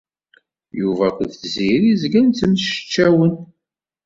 [0.79, 3.33] Yuba akked Tiziri zgan ttemceččawen.